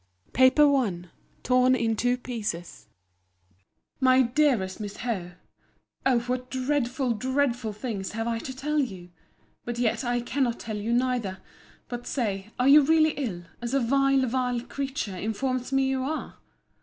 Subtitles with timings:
[0.33, 1.03] PAPER I
[1.43, 2.87] (Torn in two pieces.)
[3.99, 5.33] MY DEAREST MISS HOWE,
[6.07, 9.11] O what dreadful, dreadful things have I to tell you!
[9.63, 11.37] But yet I cannot tell you neither.
[11.87, 16.39] But say, are you really ill, as a vile, vile creature informs me you are?